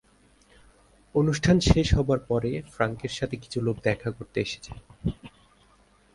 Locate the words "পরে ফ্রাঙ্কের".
2.27-3.09